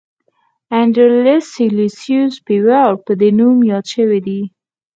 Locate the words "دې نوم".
3.19-3.57